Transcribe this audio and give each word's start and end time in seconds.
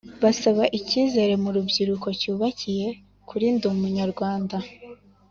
Basaba 0.23 0.63
icyizere 0.79 1.33
mu 1.43 1.49
rubyiruko 1.55 2.07
cyubakiye 2.19 2.87
kuri 3.29 3.45
Ndi 3.55 3.65
Umunyarwanda 3.73 4.57